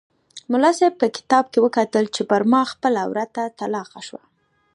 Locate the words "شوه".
4.07-4.21